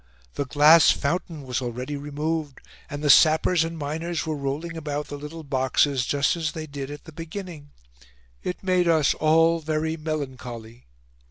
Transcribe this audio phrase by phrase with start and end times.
[0.33, 2.59] The glass fountain was already removed...
[2.89, 6.89] and the sappers and miners were rolling about the little boxes just as they did
[6.89, 7.69] at the beginning.
[8.41, 10.87] It made us all very melancholy."